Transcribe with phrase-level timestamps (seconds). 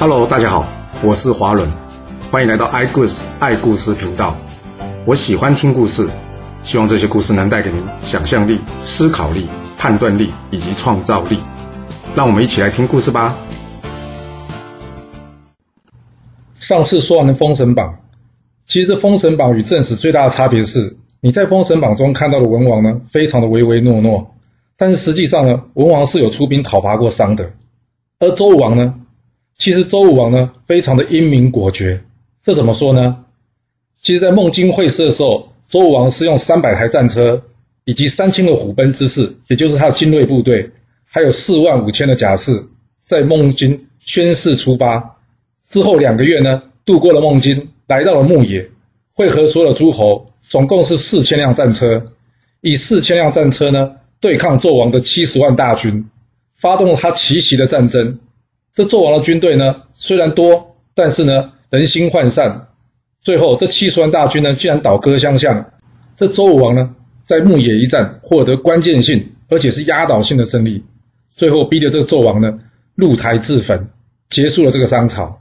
[0.00, 0.64] Hello，大家好，
[1.02, 1.68] 我是华伦，
[2.30, 4.36] 欢迎来到爱故事爱故事频道。
[5.04, 6.08] 我喜欢听故事，
[6.62, 11.40] 希望这些故事能带给您想象力、思考力、判断力以及创造力。
[12.14, 13.36] 让我们一起来听故事吧。
[16.60, 17.88] 上次说完了《封神榜》，
[18.68, 24.32] 其实《封神榜》与正史最大的差别是，你在《封神榜》中看到的文王呢，非常的唯唯诺诺，
[24.76, 27.50] 但是实际上呢，文王是有出兵讨伐过商的，
[28.20, 28.94] 而周武王呢，
[29.58, 32.00] 其实周武王呢，非常的英明果决。
[32.44, 33.24] 这怎么说呢？
[34.00, 37.42] 其实，在孟津会师的时候，周武王是用三百台战车
[37.84, 40.70] 以及三千个虎贲之士，也就是他的精锐部队，
[41.04, 42.62] 还有四万五千的甲士，
[43.00, 45.16] 在孟津宣誓出发。
[45.68, 48.70] 之后两个月呢，渡过了孟津，来到了牧野，
[49.12, 52.12] 会合所有的诸侯，总共是四千辆战车，
[52.60, 56.08] 以四千辆战车呢，对抗纣王的七十万大军，
[56.56, 58.20] 发动了他奇袭的战争。
[58.74, 62.68] 这纣王的军队呢，虽然多，但是呢，人心涣散。
[63.20, 65.72] 最后，这七十万大军呢，竟然倒戈相向。
[66.16, 66.94] 这周武王呢，
[67.24, 70.84] 在牧野一战获得关键性而且是压倒性的胜利，
[71.34, 72.60] 最后逼得这个纣王呢，
[72.94, 73.88] 入台自焚，
[74.30, 75.40] 结束了这个商朝。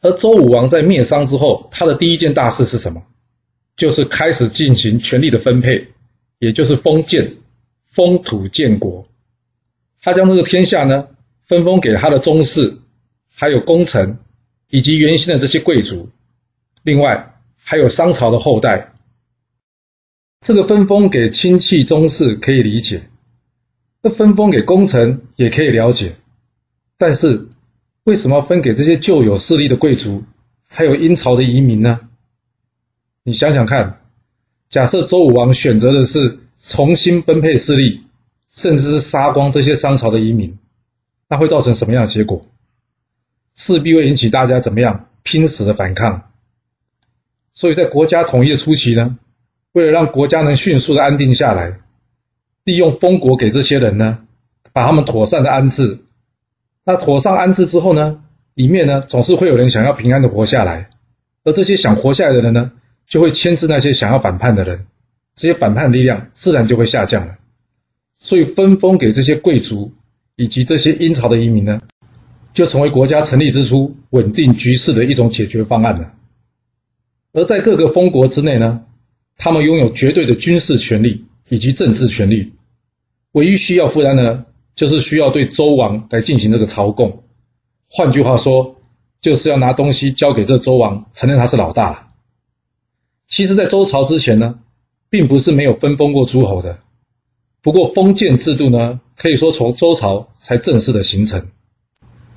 [0.00, 3.02] 而周武王在灭商之后，他的第一件大事是什么？
[3.76, 5.88] 就是开始进行权力的分配，
[6.38, 7.36] 也就是封建、
[7.90, 9.06] 封土建国。
[10.02, 11.06] 他将这个天下呢，
[11.48, 12.76] 分封给他的宗室，
[13.34, 14.18] 还有功臣，
[14.68, 16.08] 以及原先的这些贵族。
[16.84, 18.92] 另外还有商朝的后代。
[20.40, 23.08] 这个分封给亲戚宗室可以理解，
[24.02, 26.14] 那分封给功臣也可以了解，
[26.96, 27.48] 但是。
[28.04, 30.24] 为什么分给这些旧有势力的贵族，
[30.66, 32.08] 还有殷朝的移民呢？
[33.22, 34.00] 你想想看，
[34.70, 38.04] 假设周武王选择的是重新分配势力，
[38.48, 40.56] 甚至是杀光这些商朝的移民，
[41.28, 42.46] 那会造成什么样的结果？
[43.54, 46.30] 势必会引起大家怎么样拼死的反抗。
[47.52, 49.18] 所以在国家统一的初期呢，
[49.72, 51.80] 为了让国家能迅速的安定下来，
[52.64, 54.20] 利用封国给这些人呢，
[54.72, 55.98] 把他们妥善的安置。
[56.84, 58.22] 那妥善安置之后呢，
[58.54, 60.88] 里面呢总是会有人想要平安的活下来，
[61.44, 62.70] 而这些想活下来的人呢，
[63.06, 64.86] 就会牵制那些想要反叛的人，
[65.34, 67.38] 这些反叛力量自然就会下降了。
[68.18, 69.92] 所以分封给这些贵族
[70.38, 71.82] 以及这些殷朝的移民呢，
[72.54, 76.14] 就成为国家成立之初稳定局势的一种解决方案了。
[77.34, 78.84] 而在各个封国之内呢，
[79.36, 82.54] 他们拥有绝对的军事权力以及政治权力，
[83.32, 84.46] 唯一需要负担的。
[84.78, 87.24] 就是需要对周王来进行这个朝贡，
[87.88, 88.76] 换句话说，
[89.20, 92.10] 就是要拿东西交给这周王，承认他是老大了。
[93.26, 94.60] 其实，在周朝之前呢，
[95.10, 96.78] 并不是没有分封过诸侯的，
[97.62, 101.48] 不过封建制度呢，可以说从周朝才正式的形成。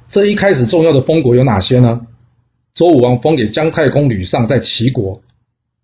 [0.08, 2.08] 这一开始重要的封国有哪些呢？
[2.74, 5.22] 周武王封给姜太公吕尚在齐国，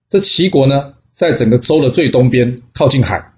[0.10, 3.34] 这齐国呢，在整个周的最东边，靠近海。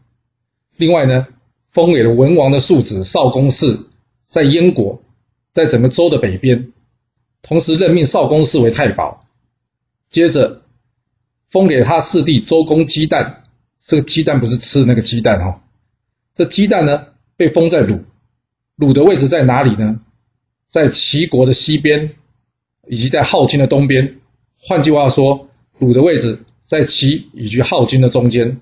[0.77, 1.27] 另外呢。
[1.71, 3.77] 封给了文王的庶子少公氏，
[4.25, 5.03] 在燕国，
[5.53, 6.73] 在整个周的北边，
[7.43, 9.23] 同时任命少公氏为太保。
[10.09, 10.63] 接着，
[11.47, 13.35] 封给他四弟周公姬旦，
[13.85, 15.61] 这个鸡蛋不是吃的那个鸡蛋哈，
[16.39, 18.05] 这鸡蛋呢被封在鲁，
[18.77, 19.99] 鲁的位置在哪里呢？
[20.69, 22.15] 在齐国的西边，
[22.87, 24.21] 以及在镐京的东边。
[24.57, 28.61] 换句话说，鲁的位置在齐以及镐京的中间。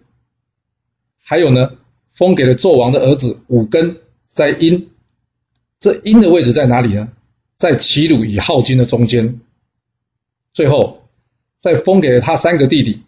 [1.20, 1.78] 还有呢？
[2.14, 4.90] 封给了纣王的儿子武庚，在殷，
[5.80, 7.14] 这殷的位置在哪里呢？
[7.58, 9.40] 在齐鲁与镐京的中间。
[10.52, 11.08] 最后，
[11.60, 13.04] 再封给了他三个弟弟，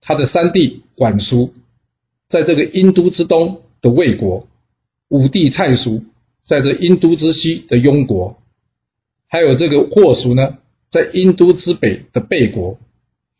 [0.00, 1.52] 他的三弟管叔，
[2.26, 4.46] 在这个殷都之东的魏国；
[5.08, 6.02] 武帝蔡叔，
[6.42, 8.34] 在这殷都之西的雍国；
[9.28, 10.56] 还有这个霍叔呢，
[10.88, 12.78] 在殷都之北的贝国。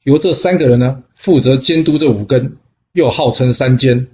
[0.02, 2.58] 由这三个人呢，负责监督这五根，
[2.92, 4.08] 又号称三监。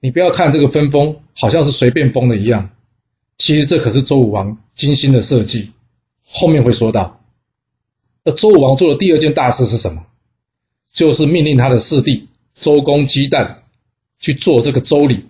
[0.00, 2.70] 你不要看这个分封好像是随便封的一样，
[3.38, 5.70] 其实这可是周武王精心的设计。
[6.26, 7.24] 后面会说到，
[8.24, 10.04] 那周武王做的第二件大事是什么？
[10.90, 13.61] 就是命令他的四弟周公姬旦
[14.22, 15.28] 去做这个周礼，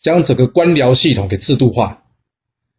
[0.00, 2.02] 将整个官僚系统给制度化，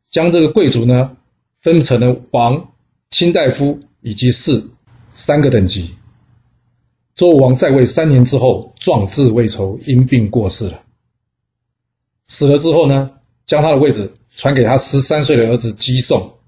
[0.09, 1.15] 将这个贵族呢
[1.61, 2.73] 分成了王、
[3.11, 4.61] 卿大夫以及士
[5.11, 5.95] 三个等级。
[7.15, 10.83] 周武王在位三年之后，壮志未酬，因病过世了。
[12.25, 13.11] 死了之后呢，
[13.45, 16.39] 将他的位置传给他十三岁的儿子姬宋，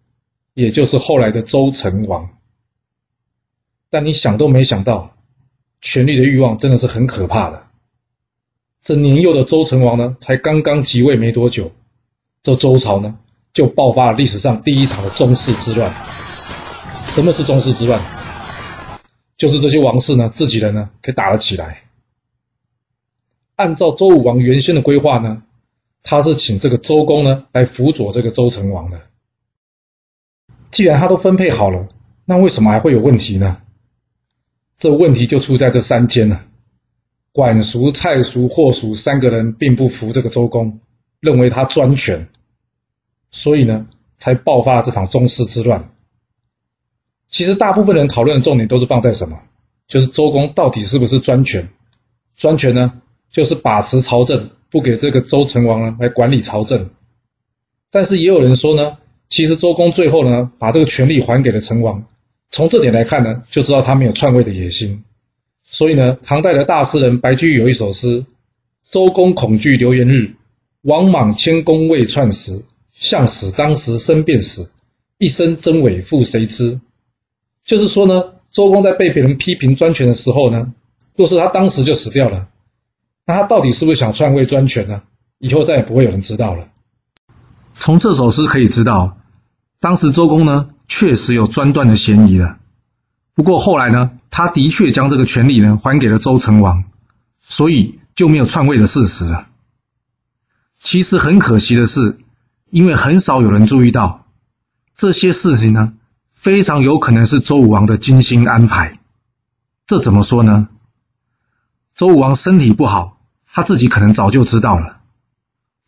[0.56, 2.28] 也就是后来的周成王。
[3.92, 5.16] 但你想都没想到，
[5.80, 7.65] 权力的欲望真的是很可怕的。
[8.86, 11.72] 这年幼的周成王呢，才刚刚即位没多久，
[12.44, 13.18] 这周朝呢
[13.52, 15.92] 就爆发了历史上第一场的宗室之乱。
[17.08, 18.00] 什么是宗室之乱？
[19.38, 21.82] 就是这些王室呢，自己人呢，给打了起来。
[23.56, 25.42] 按照周武王原先的规划呢，
[26.04, 29.02] 他是请这个周公呢来辅佐这个周成王的。
[30.70, 31.88] 既然他都分配好了，
[32.24, 33.58] 那为什么还会有问题呢？
[34.78, 36.46] 这问题就出在这三间了。
[37.36, 40.80] 管叔、蔡叔、霍叔三个人并不服这个周公，
[41.20, 42.30] 认为他专权，
[43.30, 43.88] 所以呢，
[44.18, 45.92] 才爆发了这场宗室之乱。
[47.28, 49.38] 其实大部分人讨论的重点都是放在什么？
[49.86, 51.68] 就是周公到底是不是专权？
[52.38, 56.90] 专权呢，就是把持朝政，不给这个周成王呢来管理朝政。
[57.92, 58.98] 但是也有人说呢，
[59.28, 62.06] 其实周公最后呢，把这个权力还给了成王。
[62.50, 65.04] 从这点来看呢，就知道他没有篡位的野心。
[65.68, 68.26] 所以呢，唐代的大诗人白居易有一首诗
[68.90, 70.36] ：“周公恐惧流言日，
[70.84, 72.64] 王莽谦恭未篡时。
[72.92, 74.72] 向使当时身便死，
[75.18, 76.80] 一生真伪复谁知？”
[77.66, 80.72] 就是说呢，周公在被别人批评专权的时候呢，
[81.18, 82.48] 若是他当时就死掉了，
[83.26, 85.02] 那他到底是不是想篡位专权呢？
[85.40, 86.70] 以后再也不会有人知道了。
[87.74, 89.18] 从这首诗可以知道，
[89.82, 92.60] 当时周公呢，确实有专断的嫌疑了。
[93.36, 96.86] 不过后来呢，他的确将这个权力呢还给了周成王，
[97.42, 99.50] 所以就没有篡位的事实了。
[100.80, 102.18] 其实很可惜的是，
[102.70, 104.26] 因为很少有人注意到
[104.96, 105.94] 这些事情呢，
[106.34, 109.00] 非常有可能是周武王的精心安排。
[109.86, 110.70] 这怎么说呢？
[111.94, 113.18] 周武王身体不好，
[113.52, 115.02] 他自己可能早就知道了。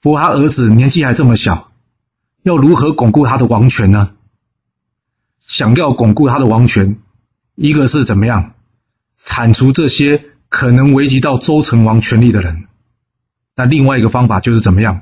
[0.01, 1.71] 不过他儿子年纪还这么小，
[2.43, 4.11] 要如何巩固他的王权呢？
[5.39, 6.99] 想要巩固他的王权。
[7.59, 8.53] 一个是怎么样
[9.17, 12.67] 铲除这些可能危及到周成王权力的人，
[13.55, 15.01] 那另外一个方法就是怎么样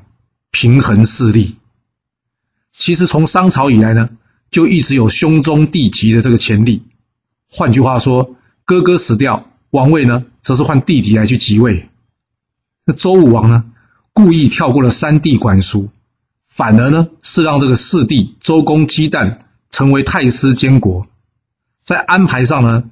[0.51, 1.57] 平衡势力。
[2.71, 4.09] 其实从商朝以来呢，
[4.51, 6.83] 就一直有兄终弟及的这个潜力。
[7.51, 11.89] 换句话说，哥哥死掉，王位呢则是换弟弟来去即位。
[12.85, 13.65] 那周武王呢，
[14.13, 15.89] 故意跳过了三弟管叔，
[16.47, 19.39] 反而呢是让这个四弟周公姬旦
[19.71, 21.05] 成为太师监国。
[21.85, 22.85] 在安排上呢，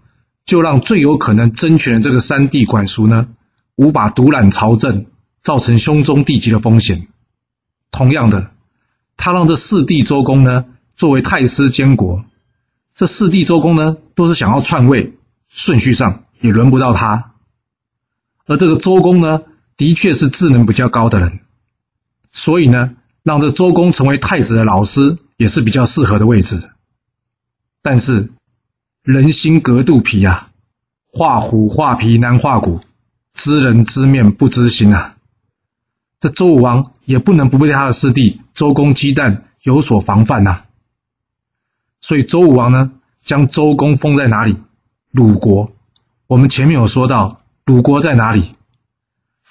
[0.45, 3.29] 就让最有可能争权的这个三弟管叔呢，
[3.75, 5.07] 无法独揽朝政，
[5.41, 7.07] 造成兄终弟及的风险。
[7.89, 8.51] 同样的，
[9.17, 12.23] 他让这四弟周公呢，作为太师监国。
[12.93, 15.17] 这四弟周公呢，都是想要篡位，
[15.47, 17.31] 顺序上也轮不到他。
[18.45, 19.41] 而这个周公呢，
[19.75, 21.39] 的确是智能比较高的人，
[22.31, 22.91] 所以呢，
[23.23, 26.69] 让这周公成为太子的老师，也是比较适合的位置。
[27.81, 28.29] 但是。
[29.03, 30.49] 人心隔肚皮啊，
[31.11, 32.79] 画虎画皮难画骨，
[33.33, 35.17] 知人知面不知心啊。
[36.21, 40.63] 这周武王也不能不被他的师弟周公姬旦有所防范呐。
[41.99, 44.55] 所以周武王呢，将周公封在哪里？
[45.11, 45.73] 鲁国。
[46.27, 48.55] 我们前面有说到，鲁国在哪里？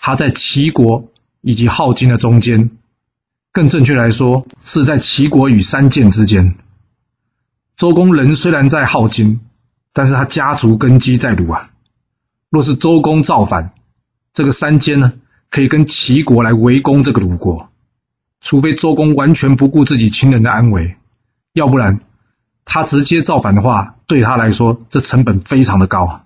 [0.01, 1.11] 他在齐国
[1.43, 2.71] 以及镐京的中间，
[3.53, 6.57] 更正确来说，是在齐国与三晋之间。
[7.83, 9.41] 周公人虽然在镐京，
[9.93, 11.71] 但是他家族根基在鲁啊。
[12.49, 13.73] 若是周公造反，
[14.33, 15.15] 这个三监呢，
[15.51, 17.71] 可以跟齐国来围攻这个鲁国。
[18.41, 20.95] 除非周公完全不顾自己亲人的安危，
[21.55, 22.03] 要不然
[22.65, 26.25] 他直接造反的话，对他来说这成本非常的高啊。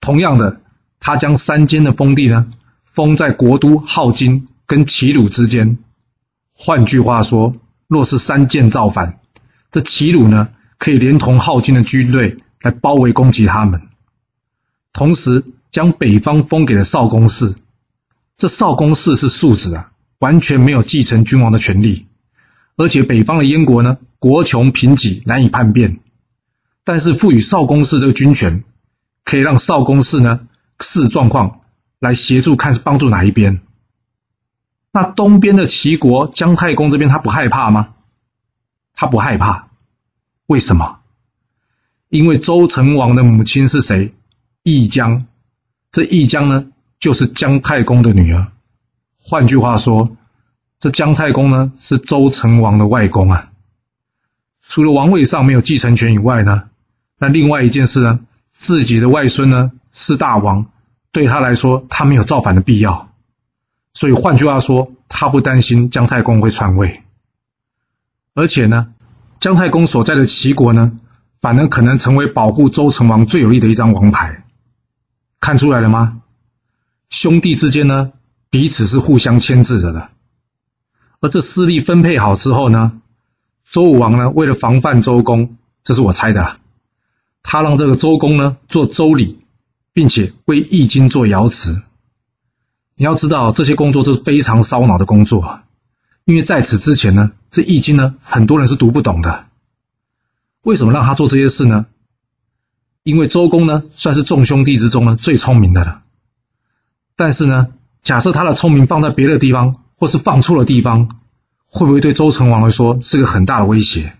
[0.00, 0.60] 同样的，
[1.00, 2.52] 他将三监的封地呢，
[2.84, 5.78] 封在国都镐京跟齐鲁之间。
[6.54, 7.56] 换句话说，
[7.88, 9.18] 若是三监造反，
[9.70, 13.82] 这齐鲁呢，可以连同镐京的军队来包围攻击他们，
[14.92, 17.56] 同时将北方封给了少公氏。
[18.36, 22.06] 这少公氏是庶子啊，完全没有继承君王的权利。
[22.76, 26.00] 而且北方的燕国呢，国穷贫瘠，难以叛变。
[26.84, 28.62] 但是赋予少公氏这个军权，
[29.24, 30.40] 可以让少公氏呢
[30.80, 31.60] 视状况
[31.98, 33.60] 来协助，看是帮助哪一边。
[34.92, 37.94] 那东边的齐国姜太公这边，他不害怕吗？
[38.96, 39.68] 他不害怕，
[40.46, 40.98] 为什么？
[42.08, 44.12] 因为周成王的母亲是谁？
[44.62, 45.26] 义姜。
[45.92, 46.66] 这义姜呢，
[46.98, 48.48] 就是姜太公的女儿。
[49.18, 50.16] 换句话说，
[50.78, 53.50] 这姜太公呢，是周成王的外公啊。
[54.62, 56.64] 除了王位上没有继承权以外呢，
[57.18, 60.66] 那另外一件事呢，自己的外孙呢是大王，
[61.12, 63.12] 对他来说，他没有造反的必要。
[63.92, 67.02] 所以换句话说，他不担心姜太公会篡位。
[68.36, 68.88] 而且呢，
[69.40, 70.92] 姜太公所在的齐国呢，
[71.40, 74.44] 反而可能成为保护周成王最有利的一张王牌。
[75.40, 76.20] 看出来了吗？
[77.08, 78.12] 兄弟之间呢，
[78.50, 80.10] 彼此是互相牵制着的。
[81.20, 83.00] 而这势力分配好之后呢，
[83.64, 86.58] 周武王呢为了防范周公，这是我猜的，
[87.42, 89.38] 他让这个周公呢做周礼，
[89.94, 91.82] 并且为《易经》做爻辞。
[92.96, 95.60] 你要知道，这些工作都是非常烧脑的工作，
[96.26, 99.46] 因为在此之前呢，这《易经》呢很多人是读不懂的。
[100.62, 101.86] 为什么让他做这些事呢？
[103.02, 106.02] 因为周公呢算是众兄弟之中呢最聪明的了。
[107.16, 107.68] 但是呢，
[108.02, 111.22] 假设他的聪明放在别的地方，或是放错了地方，
[111.64, 114.18] 会不会对周成王来说是个很大的威胁？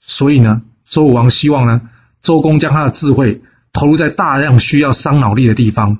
[0.00, 1.90] 所以呢，周武王希望呢，
[2.22, 3.42] 周公将他的智慧
[3.74, 5.98] 投入在大量需要伤脑力的地方，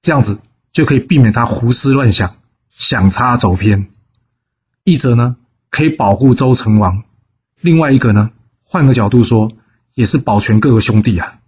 [0.00, 0.40] 这样子
[0.72, 2.36] 就可以避免他胡思乱想、
[2.70, 3.90] 想差走偏。
[4.82, 5.36] 一则呢，
[5.74, 7.02] 可以保护周成王；
[7.60, 8.30] 另外一个呢，
[8.62, 9.50] 换个角度说，
[9.94, 11.40] 也是保全各个兄弟啊。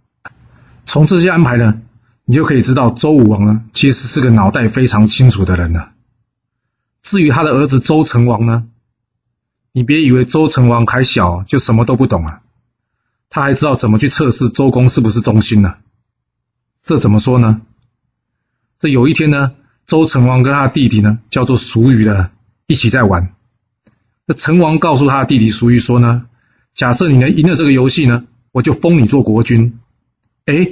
[0.85, 1.83] 从这些安排呢。
[2.29, 5.93] 你就可以知道周武王呢，其实是个脑袋非常清楚的人了。
[7.01, 8.67] 至于他的儿子周成王呢，
[9.71, 12.41] 你别以为周成王还小就什么都不懂啊，
[13.31, 15.77] 他还知道怎么去测试周公是不是忠心呢。
[16.83, 17.61] 这怎么说呢？
[18.77, 19.53] 这有一天呢，
[19.87, 22.33] 周成王跟他弟弟呢，叫做叔虞的，
[22.67, 23.37] 一起在玩。
[24.27, 26.27] 那成王告诉他的弟弟叔虞说呢，
[26.75, 29.79] 假设你能赢了这个游戏呢，我就封你做国君。
[30.47, 30.69] 哎，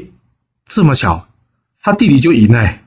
[0.66, 1.28] 这么巧。
[1.80, 2.78] 他弟弟就赢了，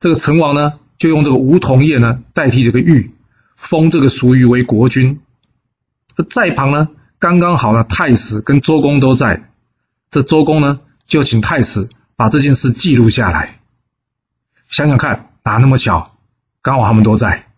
[0.00, 3.14] 这个成王呢，就用这个梧桐叶呢代替这个玉，
[3.56, 5.20] 封这个叔虞为国君。
[6.28, 9.50] 在旁呢，刚刚好呢，太史跟周公都在，
[10.10, 13.60] 这周公呢就请太史把这件事记录下来。
[14.68, 16.18] 想想看，哪那么巧，
[16.62, 17.49] 刚好他们都在。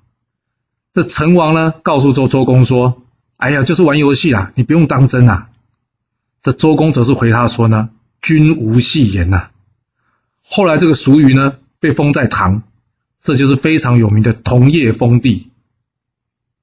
[0.92, 3.02] 这成王呢告诉周周公说
[3.38, 5.48] ：“哎呀，就是玩游戏啊，你不用当真啊。”
[6.42, 9.50] 这周公则是回他说呢：“君无戏言呐。”
[10.44, 12.62] 后来这个叔虞呢被封在唐，
[13.20, 15.50] 这就是非常有名的桐叶封地。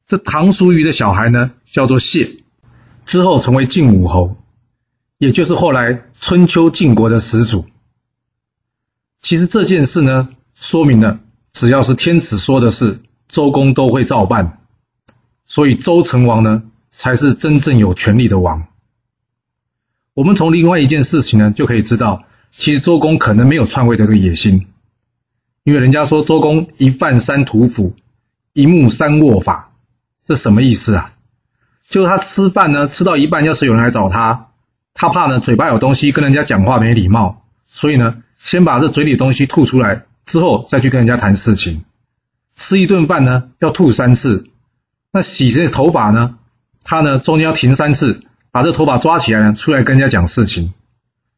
[0.07, 2.37] 这唐叔虞的小孩呢叫做谢，
[3.05, 4.37] 之后成为晋武侯，
[5.17, 7.65] 也就是后来春秋晋国的始祖。
[9.19, 11.19] 其实这件事呢说明了，
[11.51, 14.59] 只要是天子说的事，周公都会照办，
[15.45, 18.67] 所以周成王呢才是真正有权力的王。
[20.15, 22.23] 我们从另外一件事情呢就可以知道。
[22.51, 24.65] 其实周公可能没有篡位的这个野心，
[25.63, 27.95] 因为人家说周公一饭三屠斧，
[28.53, 29.71] 一目三握法，
[30.25, 31.13] 这什么意思啊？
[31.87, 34.47] 就是他吃饭呢，吃到一半，要是有人来找他，
[34.95, 41.85] 他怕呢嘴巴有东西跟人家讲话没礼貌，所以呢先把这嘴里东西吐出来，之后再去跟人家谈事情。
[42.59, 44.49] 吃一顿饭呢要吐三次，
[45.13, 46.35] 那洗这头发呢，
[46.83, 50.73] 他呢中间要停三次，把这头发抓起来呢，出来跟人家讲事情。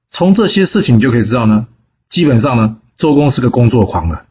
[0.09, 1.67] 从这些事情就可以知道呢，
[2.09, 4.25] 基本上呢，周公是个工作狂的。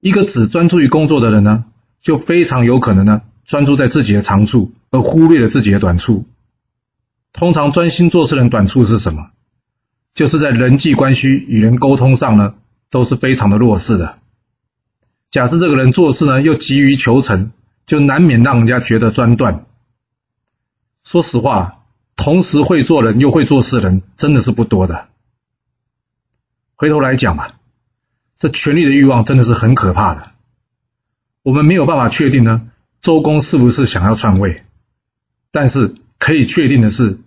[0.00, 1.64] 一个只专注于工作的人呢，
[2.02, 6.26] 就非常有可能呢，专注在自己的长处，而忽略了自己的短处。
[7.32, 9.30] 通常专心做事人短处是什么？
[10.14, 12.52] 就是在人际关系与人沟通上呢，
[12.90, 14.18] 都是非常的弱势的。
[15.30, 17.50] 假设这个人做事呢，又急于求成，
[17.86, 19.66] 就难免让人家觉得专断。
[21.04, 21.82] 说实话。
[22.18, 25.08] 同时会做人又会做事的人真的是不多的。
[26.74, 27.58] 回头来讲吧，
[28.38, 30.30] 这权力的欲望真的是很可怕的。
[31.42, 32.70] 我们没有办法确定呢，
[33.02, 34.64] 周公是不是想要篡位？
[35.50, 37.20] 但是可以确定的是，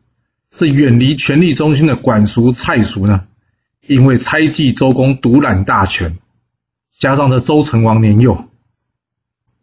[0.50, 3.27] 这远离权力中心的管叔、蔡叔呢，
[3.86, 6.18] 因为猜忌周公独揽大权，
[7.00, 8.46] 加上这周成王年幼，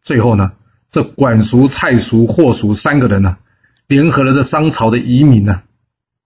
[0.02, 0.52] 最后呢，
[0.90, 3.36] 这管叔、蔡叔、霍叔三个人呢。
[3.88, 5.62] 联合了这商朝的遗民呢，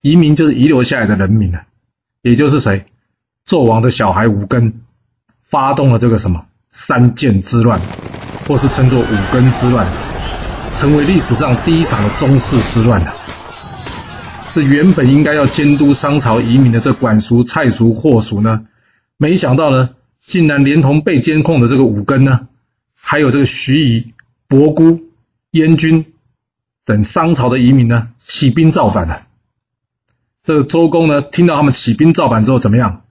[0.01, 1.59] 遗民就是遗留下来的人民呢，
[2.23, 2.87] 也就是谁，
[3.47, 4.81] 纣王的小孩武根，
[5.43, 7.79] 发动了这个什么三建之乱，
[8.49, 9.87] 或是称作五更之乱，
[10.75, 13.13] 成为历史上第一场的中世之乱的。
[14.55, 18.65] 这原本应该要监督商朝移民的这管叔、蔡叔、霍叔呢，
[19.19, 19.91] 没想到呢，
[20.31, 22.47] 竟然连同被监控的这个武根呢，
[22.95, 24.15] 还有这个徐夷、
[24.47, 25.01] 伯姑、
[25.51, 26.07] 燕军。
[26.87, 29.27] 等商朝的移民呢起兵造反了，
[30.43, 33.03] 这个周公呢听到他们起兵造反之后怎么样？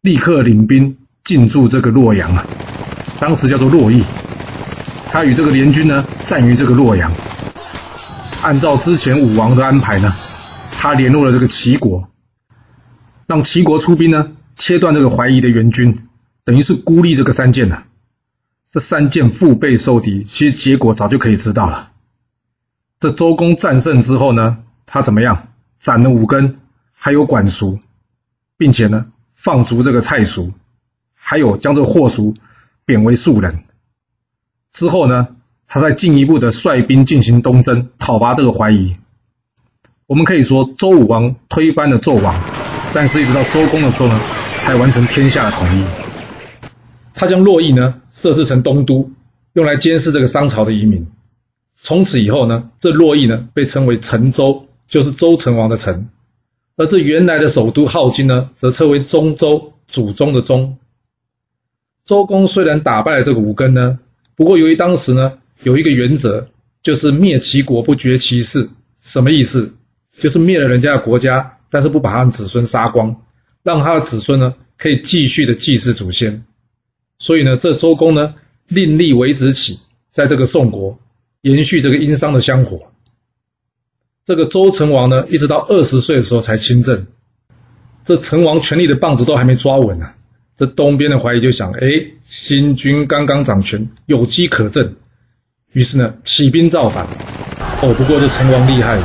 [0.00, 2.46] 立刻领兵进驻这个洛阳啊，
[3.18, 4.04] 当时叫做洛邑。
[5.06, 7.12] 他与这个联军呢战于这个洛阳。
[8.42, 10.14] 按照之前武王的安排呢，
[10.70, 12.08] 他联络了这个齐国，
[13.26, 16.05] 让齐国出兵呢切断这个怀疑的援军，
[16.46, 17.82] 等于是孤立这个三箭呐。
[18.70, 21.90] 这三箭腹背受敌，其实结果早就可以知道了。
[23.00, 25.48] 这周公战胜之后呢，他怎么样？
[25.80, 26.60] 斩了五根，
[26.94, 27.80] 还有管叔，
[28.56, 30.52] 并且呢，放逐这个蔡叔，
[31.14, 32.34] 还有将这个霍叔
[32.84, 33.64] 贬为庶人。
[34.72, 35.28] 之后呢，
[35.66, 38.96] 他再进一步的率兵进行东征，讨伐这个怀疑。
[40.06, 42.40] 我们可以说，周武王推翻了纣王，
[42.92, 44.20] 但是一直到周公的时候呢，
[44.58, 46.05] 才完成天下的统一。
[47.16, 49.10] 他将洛邑呢设置成东都，
[49.54, 51.06] 用来监视这个商朝的移民。
[51.74, 56.10] 从此以后呢，这洛邑呢被称为成周，就是周成王的成。
[56.76, 60.76] 而这原来的首都镐京呢，则称为中州，祖宗的宗。
[62.04, 63.98] 周公虽然打败了这个武庚呢，
[64.36, 66.48] 不过由于当时呢有一个原则，
[66.82, 68.68] 就是灭其国不绝其氏。
[69.00, 69.74] 什么意思？
[70.18, 73.22] 就是灭了人家的国家，但是不把他们子孙杀光，
[73.62, 76.44] 让他的子孙呢可以继续的祭祀祖先。
[77.18, 78.34] 所以呢，这周公呢
[78.68, 79.80] 另立为子起，
[80.10, 80.98] 在这个宋国
[81.40, 82.92] 延续这个殷商的香火。
[84.24, 87.06] 这个周成王呢，一直到二十岁的时候才亲政。
[88.04, 90.10] 这成王权力的棒子都还没抓稳呢，
[90.56, 91.80] 这东边的怀疑就想：哎，
[92.24, 94.94] 新君刚刚掌权，有机可乘。
[95.72, 97.06] 于是呢，起兵造反。
[97.82, 98.98] 哦，不过这成王厉害，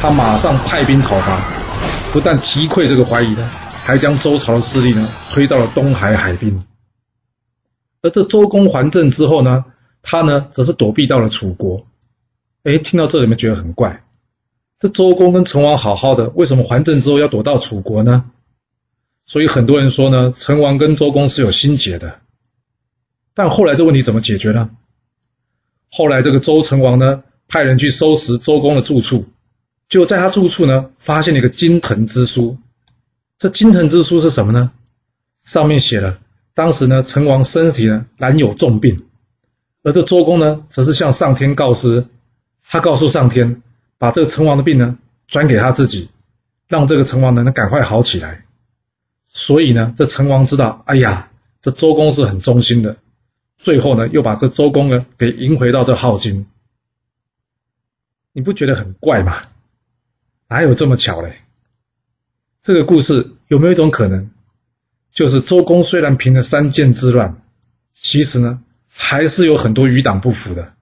[0.00, 1.40] 他马上派兵讨伐，
[2.12, 3.50] 不但击溃这个怀疑呢，
[3.84, 6.62] 还将周朝的势力呢推到了东海海滨。
[8.02, 9.64] 而这周公还政之后呢，
[10.02, 11.86] 他呢则是躲避到了楚国。
[12.62, 14.04] 哎，听到这里面觉得很怪？
[14.78, 18.30] 这周公跟成王好好的，为什么还政之后要躲到楚国呢？
[19.26, 22.20] 所以很多人说呢，成王跟周公是有心结的。
[23.34, 24.70] 但后来这问题怎么解决呢？
[25.90, 29.26] 后来这个周成王呢，派人去收拾周公的住处，
[29.88, 32.58] 就在他住处呢，发现了一个金藤之书。
[33.38, 34.72] 这金藤之书是什么呢？
[35.42, 36.18] 上面写了，
[36.58, 39.06] 当时呢，成王身体呢，染有重病，
[39.84, 42.08] 而这周公呢，则是向上天告知，
[42.64, 43.62] 他告诉上天。
[43.96, 44.98] 把这个成王的病呢
[45.28, 46.08] 转给他自己，
[46.66, 48.44] 让这个成王呢能赶快好起来。
[49.28, 51.30] 所以呢，这成王知道，哎呀，
[51.62, 52.96] 这周公是很忠心的。
[53.56, 56.46] 最后呢，又把这周公呢给迎回到这镐京。
[58.32, 59.42] 你不觉得很怪吗？
[60.48, 61.38] 哪有这么巧嘞？
[62.62, 64.30] 这个故事有没有一种可能，
[65.12, 67.42] 就是周公虽然平了三晋之乱，
[67.94, 70.74] 其实呢还是有很多余党不服的。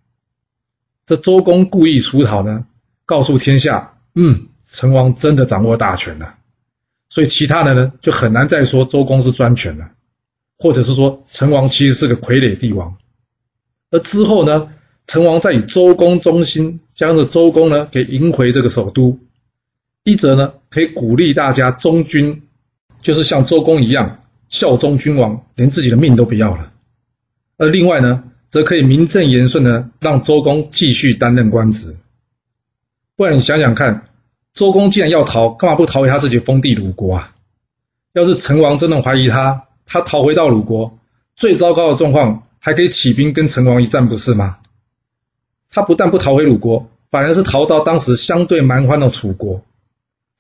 [1.07, 2.67] 这周公故意出逃呢？
[3.05, 6.35] 告诉天下，嗯，成王真的掌握大权了，
[7.09, 9.93] 所以其他的呢就很难再说周公是专权了，
[10.59, 12.97] 或者是说成王其实是个傀儡帝王。
[13.93, 14.69] 而之后呢，
[15.07, 19.21] 成王再以周公忠心，将这周公呢给迎回这个首都，
[20.03, 22.46] 一则呢可以鼓励大家忠君，
[23.07, 26.73] 就是像周公一样效忠君王，连自己的命都不要了；
[27.57, 31.99] 而另外呢，则可以名正言顺的让周公继续担任官职。
[33.15, 34.09] 不然你想想看，
[34.55, 37.37] 周公既然要逃，干嘛不逃回他自己封地鲁国啊？
[38.13, 40.99] 要是成王真的怀疑他，他逃回到鲁国，
[41.37, 44.57] 最糟糕的状况还可以起兵跟成王一战，不是吗？
[45.71, 49.63] 他不但不逃回鲁国，反而是逃到当时相对蛮荒的楚国，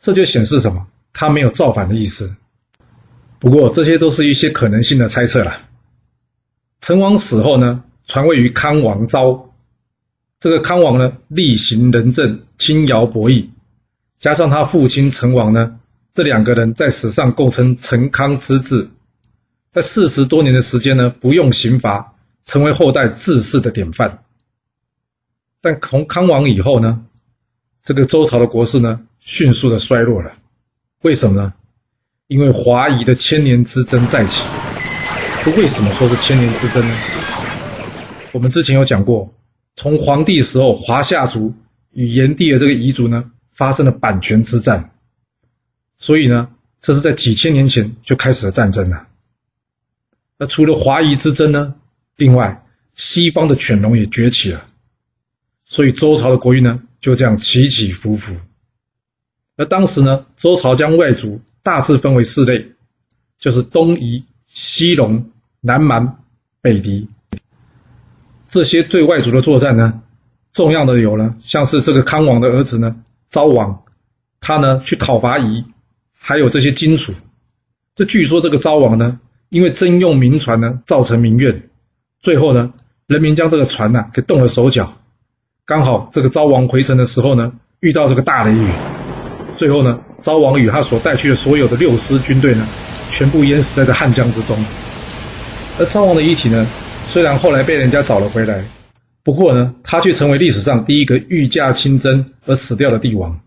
[0.00, 0.88] 这就显示什么？
[1.12, 2.34] 他没有造反的意思。
[3.46, 5.68] 不过这些都是一些可能性的猜测了。
[6.80, 9.54] 成王死后呢，传位于康王昭。
[10.40, 13.52] 这个康王呢，力行仁政，轻徭薄役，
[14.18, 15.78] 加上他父亲成王呢，
[16.12, 18.88] 这两个人在史上构成成康之治，
[19.70, 24.24] 在四十多年的时间呢，不用刑罚，成为后代治世的典范。
[25.60, 27.04] 但从康王以后呢，
[27.84, 30.32] 这个周朝的国势呢，迅速的衰落了。
[31.00, 31.54] 为什么呢？
[32.28, 34.44] 因为华夷的千年之争再起。
[35.44, 36.98] 这为什么说是千年之争呢？
[38.32, 39.32] 我们之前有讲过。
[39.76, 41.54] 从黄帝时候，华夏族
[41.92, 44.90] 与炎帝的这个彝族呢，发生了版权之战。
[45.98, 46.48] 所以呢，
[46.80, 49.06] 这是在几千年前就开始了战争了。
[50.36, 51.76] 那除了华夷之争呢，
[52.16, 54.66] 另外西方的犬戎也崛起了。
[55.64, 58.34] 所以周朝的国运呢，就这样起起伏伏。
[59.56, 62.74] 而当时呢，周朝将外族大致分为四类，
[63.40, 66.18] 就是东夷、西戎、南蛮、
[66.60, 67.08] 北狄。
[68.48, 70.00] 这些对外族的作战呢，
[70.52, 72.94] 重要的有呢，像是这个康王的儿子呢，
[73.30, 73.82] 昭王，
[74.40, 75.64] 他呢去讨伐夷，
[76.16, 77.12] 还有这些荆楚。
[77.96, 81.68] 这据说这个昭王呢，因为征用民船呢，造成民怨，
[82.20, 82.74] 最后呢，
[83.08, 84.96] 人民将这个船呢给动了手脚。
[85.64, 88.70] 刚好这个昭王回城的时候呢，遇到这个大雷雨，
[89.56, 92.66] 最后呢，昭王与他所带去的所有的六师军队呢，
[93.10, 94.56] 全部淹死在这汉江之中。
[95.78, 96.66] 而昭王的遗体呢？
[97.08, 98.64] 虽然后来被人家找了回来，
[99.22, 103.40] 不过呢，他却成为历史上第一个御驾亲征而死掉的帝王。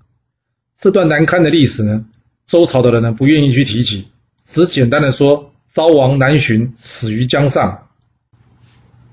[0.77, 2.05] 这段难堪的历史呢，
[2.47, 4.07] 周朝的人呢不愿意去提起，
[4.47, 7.87] 只简单的说昭王南巡死于江上。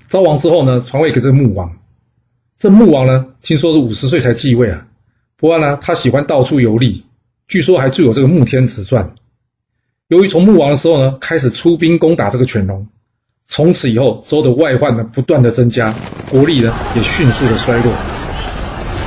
[0.07, 1.77] 昭王之后呢，传位给这个穆王，
[2.57, 4.87] 这穆王呢，听说是五十岁才继位啊。
[5.39, 7.05] 不过呢，他喜欢到处游历，
[7.47, 9.05] 据说还著有这个《穆天子传》。
[10.07, 12.87] 由于从穆王的时候呢，开始出兵攻打这个犬戎，
[13.45, 15.93] 从此以后周的外患呢不断的增加，
[16.31, 17.93] 国力呢也迅速的衰落。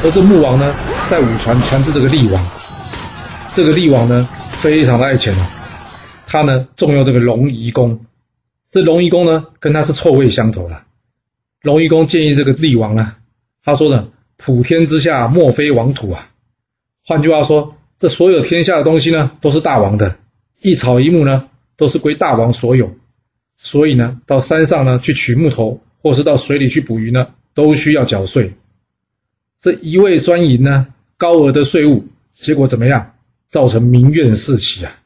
[0.05, 0.73] 而这穆王呢，
[1.09, 2.41] 在武传传至这个厉王，
[3.53, 4.29] 这个厉王呢
[4.63, 5.51] 非常的爱钱啊，
[6.29, 8.07] 他呢重用这个龙夷公，
[8.71, 10.81] 这龙夷公呢跟他是臭味相投的。
[11.63, 13.19] 龙夷公建议这个厉王啊，
[13.65, 14.11] 他说呢。
[14.43, 16.31] 普天之下莫非王土啊！
[17.05, 20.17] 换句话说，这所有天下的东西呢，都是大王的，
[20.63, 22.97] 一草一木呢，都是归大王所有。
[23.59, 28.55] 所以呢，到山上呢去取木头，或是到水里去捕鱼呢，都需要缴税。
[29.61, 30.87] 这一味专营呢，
[31.19, 33.13] 高额的税务，结果怎么样？
[33.47, 35.01] 造成民怨四起啊！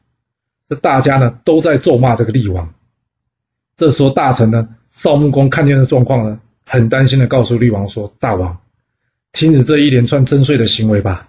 [0.69, 2.73] 这大家呢都在咒骂这个厉王。
[3.75, 8.57] 这时候大臣呢，少穆公看见这状况呢，很担心的告诉厉王说：“大王。”
[9.35, 11.27] 停止这一连串征税的行为吧，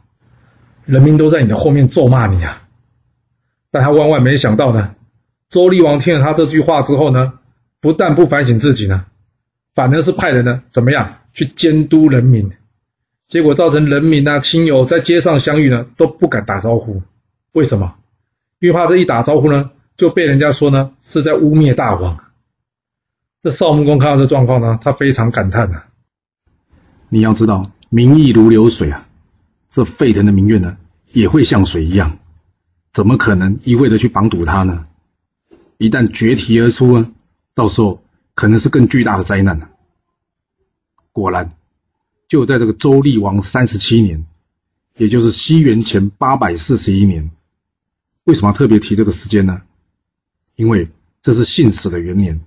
[0.85, 2.63] 人民都在你的后面咒骂你啊！
[3.73, 4.95] 但他万万没想到呢，
[5.51, 7.41] 周厉王听了他这句话之后呢，
[7.81, 9.07] 不但不反省自己呢，
[9.75, 12.53] 反而是派人呢怎么样去监督人民，
[13.27, 17.03] 结果造成人民啊亲友在街上相遇呢都不敢打招呼，
[17.51, 17.97] 为什么？
[18.61, 22.19] 因为怕这一打招呼呢就被人家说呢是在污蔑大王。
[23.43, 25.83] 这少穆公看到这状况呢，他非常感叹呐，
[27.09, 27.73] 你要知道。
[27.89, 29.09] 民意如流水啊，
[29.71, 30.77] 这沸腾的民怨呢，
[31.13, 32.19] 也会像水一样，
[32.93, 34.87] 怎么可能一味的去绑堵它呢？
[35.79, 37.13] 一旦决堤而出呢，
[37.55, 38.03] 到时候
[38.35, 39.69] 可能是更巨大的灾难呢。
[41.13, 41.55] 果然，
[42.29, 44.27] 就在这个周厉王三十七年，
[44.97, 47.31] 也就是西元前八百四十一年，
[48.25, 49.63] 为什么特别提这个时间呢？
[50.57, 50.89] 因为
[51.23, 52.41] 这是信史的元年，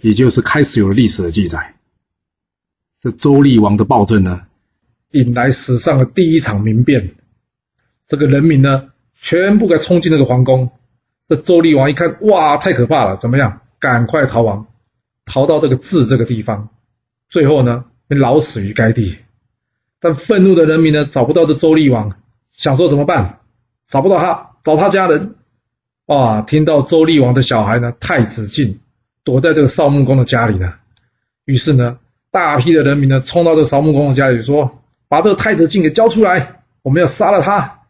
[0.00, 1.76] 也就是开始有了历史的记载。
[3.00, 4.47] 这周厉王的暴政呢？
[5.12, 7.14] 引来史上的第一场民变，
[8.06, 10.70] 这个人民呢，全部给冲进那个皇宫。
[11.26, 13.16] 这周厉王一看，哇，太可怕了！
[13.16, 13.60] 怎么样？
[13.78, 14.66] 赶快逃亡，
[15.24, 16.68] 逃到这个治这个地方。
[17.28, 19.16] 最后呢，老死于该地。
[20.00, 22.12] 但愤怒的人民呢，找不到这周厉王，
[22.50, 23.40] 想说怎么办？
[23.86, 25.34] 找不到他，找他家人。
[26.06, 26.42] 哇！
[26.42, 28.80] 听到周厉王的小孩呢，太子晋
[29.24, 30.74] 躲在这个少穆公的家里呢。
[31.44, 31.98] 于是呢，
[32.30, 34.77] 大批的人民呢，冲到这个少穆公的家里说。
[35.08, 37.82] 把这个太子晋给交出来，我们要杀了他。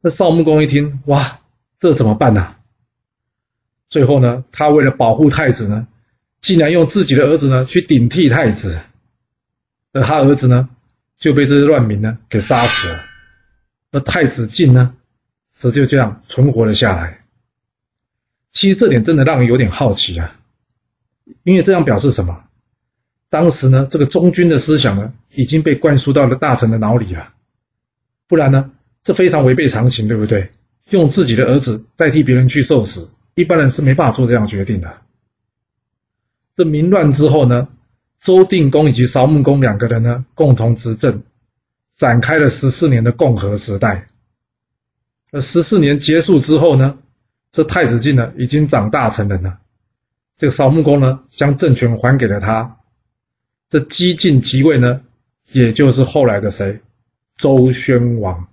[0.00, 1.40] 那少穆公一听，哇，
[1.78, 2.56] 这怎么办呢？
[3.88, 5.86] 最后呢，他为了保护太子呢，
[6.40, 8.80] 竟然用自己的儿子呢去顶替太子，
[9.92, 10.68] 而他儿子呢
[11.16, 13.00] 就被这些乱民呢给杀死了。
[13.90, 14.94] 而太子晋呢，
[15.52, 17.24] 则就这样存活了下来。
[18.52, 20.36] 其实这点真的让人有点好奇啊，
[21.42, 22.44] 因为这样表示什么？
[23.30, 27.34] 当时呢，这个忠君的思想呢，已经被灌输到了大臣的脑里了。
[28.26, 28.70] 不然呢，
[29.02, 30.50] 这非常违背常情，对不对？
[30.90, 35.02] 用自己的儿子代替别人去受死，一般人是没办法做这样决定的。
[36.54, 37.68] 这民乱之后呢，
[38.18, 41.22] 周定公以及少穆公两个人呢，共同执政，
[41.94, 44.08] 展开了十四年的共和时代。
[45.30, 46.96] 而十四年结束之后呢，
[47.52, 49.58] 这太子晋呢，已经长大成人了。
[50.38, 52.77] 这个少穆公呢，将政权还给了他。
[53.68, 55.02] 这激进即位呢，
[55.52, 56.80] 也就是后来的谁？
[57.36, 58.48] 周宣王。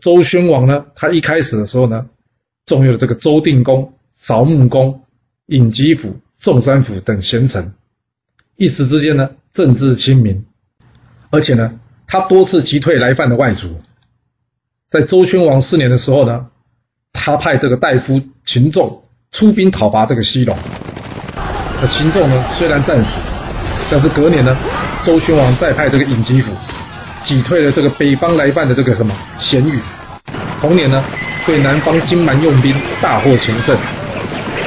[0.00, 2.06] 周宣王呢，他一开始的时候呢，
[2.66, 5.04] 重用了这个周定公、少穆公、
[5.46, 7.72] 尹吉甫、仲山甫等贤臣，
[8.56, 10.44] 一时之间呢，政治清明，
[11.30, 11.78] 而且呢，
[12.08, 13.80] 他多次击退来犯的外族。
[14.88, 16.48] 在周宣王四年的时候呢，
[17.12, 20.56] 他派这个大夫秦仲出兵讨伐这个西戎。
[21.80, 23.35] 那秦仲呢，虽然战死。
[23.88, 24.56] 但是隔年呢，
[25.04, 26.52] 周宣王再派这个尹吉甫
[27.22, 29.80] 击退了这个北方来犯的这个什么鲜羽。
[30.60, 31.02] 同年呢，
[31.46, 33.76] 对南方荆蛮用兵，大获全胜。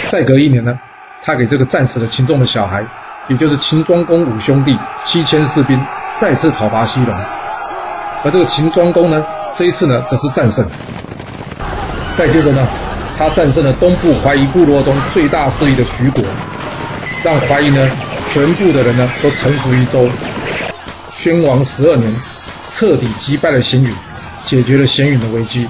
[0.07, 0.73] 再隔一年呢，
[1.21, 2.85] 他给这个战死的秦仲的小孩，
[3.27, 5.77] 也就是秦庄公五兄弟七千士兵，
[6.17, 7.13] 再次讨伐西戎。
[8.23, 9.25] 而这个秦庄公呢，
[9.57, 10.65] 这一次呢，则是战胜。
[12.15, 12.65] 再接着呢，
[13.17, 16.23] 他战胜了东部怀疑部落中最大势力的徐国，
[17.21, 17.89] 让怀疑呢。
[18.31, 20.07] 全部的人呢都臣服于周。
[21.11, 22.13] 宣王十二年，
[22.71, 23.91] 彻底击败了鲜允，
[24.45, 25.67] 解决了鲜允的危机。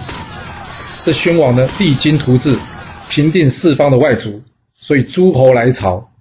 [1.06, 2.58] 这宣王呢励精图治，
[3.10, 4.44] 平定四方的外族，
[4.74, 6.12] 所以诸侯来朝。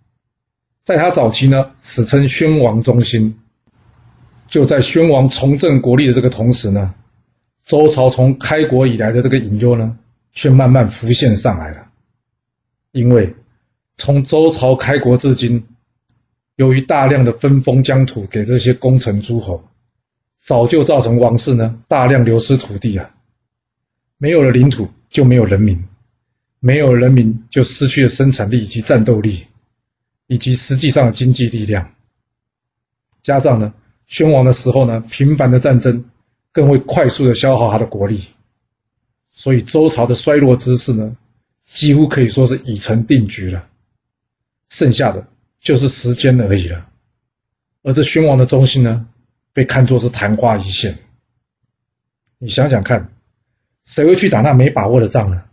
[0.84, 3.36] 在他早期呢，史称宣王中兴。
[4.46, 6.94] 就在宣王重振国力的这个同时呢，
[7.66, 9.96] 周朝从开国以来的这个隐忧呢，
[10.32, 11.78] 却慢慢浮现上来了。
[12.92, 13.34] 因为
[13.96, 15.66] 从周朝开国至今，
[16.58, 19.62] 由于大量的分封疆土给这些功臣诸侯，
[20.36, 23.14] 早就造成王室呢大量流失土地啊。
[24.16, 25.78] 没有了领土，就没有人民；
[26.58, 29.46] 没有人民，就失去了生产力以及战斗力，
[30.26, 31.94] 以及实际上的经济力量。
[33.22, 33.72] 加上呢，
[34.06, 36.04] 宣王的时候呢，频繁的战争，
[36.50, 38.24] 更会快速的消耗他的国力。
[39.30, 41.16] 所以周朝的衰落之势呢，
[41.64, 43.64] 几乎可以说是已成定局了。
[44.68, 45.24] 剩下的
[45.60, 46.88] 就是时间而已了。
[47.82, 49.06] 而这宣王的中心呢，
[49.52, 50.98] 被看作是昙花一现。
[52.38, 53.10] 你想想看。
[53.84, 55.44] 谁会去打那没把握的仗呢？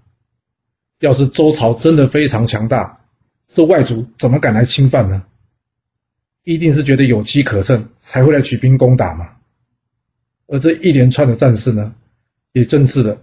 [0.99, 2.99] 要是周朝真的非常强大，
[3.47, 5.23] 这外族怎么敢来侵犯呢？
[6.43, 9.37] 一定是觉得有机可乘，才会来举兵攻打嘛。
[10.47, 11.95] 而这一连串的战事呢，
[12.51, 13.21] 也正式的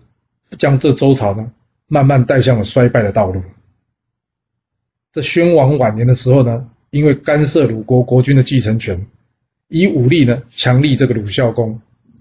[0.57, 1.53] 将这周朝呢，
[1.88, 3.42] 慢慢带向了衰败的道路。
[5.12, 9.07] 这宣王晚年的时候呢，因为干涉鲁国国君的继承权，
[9.68, 11.81] 以武力呢强力这个鲁孝公，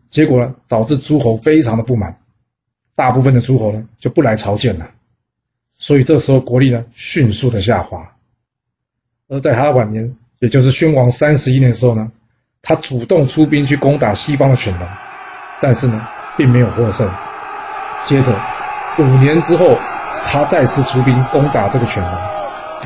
[0.10, 2.18] 结果呢，导致诸侯非常的不满。
[2.96, 4.90] 大部分的诸侯呢就不来朝见了，
[5.76, 8.14] 所以这时候国力呢迅速的下滑。
[9.28, 12.10] 而在他晚年，也就是宣王三十一年的时候呢，
[12.62, 14.88] 他主动出兵去攻打西方的犬戎，
[15.62, 16.08] 但是呢
[16.38, 17.12] 并没有获胜。
[18.06, 18.40] 接着
[19.00, 19.78] 五年之后，
[20.24, 22.41] 他再次出兵攻打这个犬戎，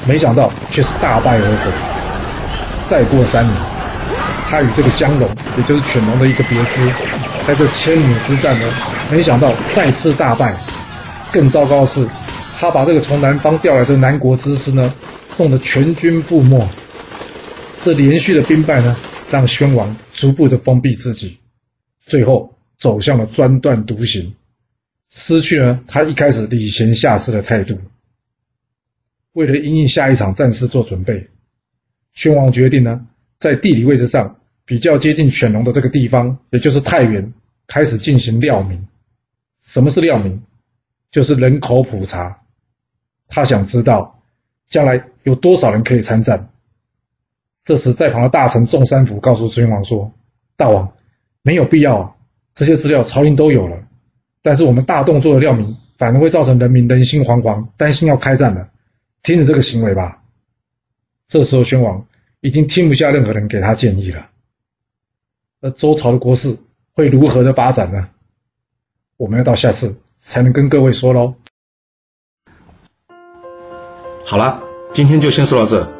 [0.07, 1.71] 没想到却是大败而回。
[2.87, 3.55] 再过三年，
[4.47, 5.27] 他与这个姜戎，
[5.57, 6.87] 也就是犬戎的一个别支，
[7.47, 8.73] 在这千里之战呢。
[9.11, 10.55] 没想到再次大败，
[11.31, 12.07] 更糟糕的是，
[12.59, 14.93] 他把这个从南方调来的南国之师呢，
[15.37, 16.67] 弄得全军覆没。
[17.83, 18.95] 这连续的兵败呢，
[19.29, 21.37] 让宣王逐步的封闭自己，
[22.05, 24.33] 最后走向了专断独行，
[25.13, 27.79] 失去了他一开始礼贤下士的态度。
[29.35, 31.27] 为了应应下一场战事做准备，
[32.13, 33.05] 宣王决定呢，
[33.37, 37.33] 在地理位置上比较接近犬戎的这个地方，也就是太原，
[37.67, 38.87] 开始进行料民。
[39.61, 40.41] 什么是料民？
[41.11, 42.39] 就是人口普查。
[43.27, 44.21] 他想知道
[44.69, 46.47] 将来有多少人可以参战。
[47.65, 50.13] 这时，在旁的大臣仲山府告诉宣王说
[50.55, 50.93] ：“大王，
[51.41, 52.15] 没有必要啊，
[52.53, 53.85] 这些资料朝廷都有了。
[54.41, 58.69] 但是我们大动作的料民，反而会造成人民人心惶惶，担心要开战了。
[59.25, 60.21] 停止这个行为吧。”
[61.27, 62.05] 这时候，宣王
[62.39, 64.29] 已经听不下任何人给他建议了。
[65.61, 66.55] 而周朝的国事
[66.93, 68.07] 会如何的发展呢？
[69.17, 71.33] 我们要到下次才能跟各位说喽。
[74.25, 74.61] 好了，
[74.93, 75.91] 今天就先说到这。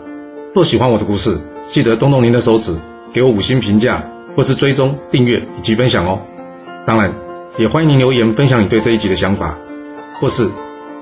[0.53, 2.79] 若喜欢我的故事，记得动动您的手指，
[3.13, 6.21] 给我五星评价，或是追踪、订阅以及分享哦。
[6.85, 7.15] 当然，
[7.57, 9.57] 也欢迎您留言分享你对这一集的想法，
[10.19, 10.51] 或是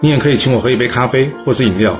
[0.01, 1.99] 你也可以请我喝一杯咖啡或是饮料，